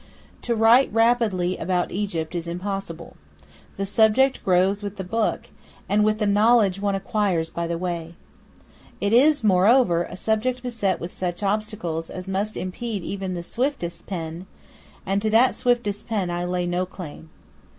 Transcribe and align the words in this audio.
To 0.41 0.55
write 0.55 0.91
rapidly 0.91 1.57
about 1.57 1.91
Egypt 1.91 2.33
is 2.33 2.47
impossible. 2.47 3.17
The 3.77 3.85
subject 3.85 4.43
grows 4.43 4.81
with 4.81 4.95
the 4.97 5.03
book, 5.03 5.49
and 5.87 6.03
with 6.03 6.17
the 6.17 6.25
knowledge 6.25 6.81
one 6.81 6.95
acquires 6.95 7.51
by 7.51 7.67
the 7.67 7.77
way. 7.77 8.15
It 8.99 9.13
is, 9.13 9.43
moreover, 9.43 10.05
a 10.05 10.15
subject 10.15 10.63
beset 10.63 10.99
with 10.99 11.13
such 11.13 11.43
obstacles 11.43 12.09
as 12.09 12.27
must 12.27 12.57
impede 12.57 13.03
even 13.03 13.35
the 13.35 13.43
swiftest 13.43 14.07
pen; 14.07 14.47
and 15.05 15.21
to 15.21 15.29
that 15.29 15.53
swiftest 15.53 16.07
pen 16.07 16.31
I 16.31 16.45
lay 16.45 16.65
no 16.65 16.87
claim. 16.87 17.29